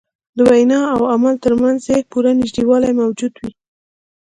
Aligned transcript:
د 0.37 0.39
وینا 0.49 0.81
او 0.93 0.99
عمل 1.13 1.35
تر 1.43 1.53
منځ 1.61 1.81
یې 1.91 2.07
پوره 2.11 2.31
نژدېوالی 2.39 2.91
موجود 3.01 3.33
وي. 3.41 3.51